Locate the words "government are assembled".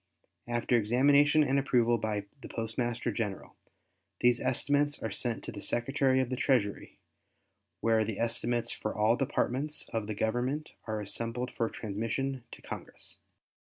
10.15-11.51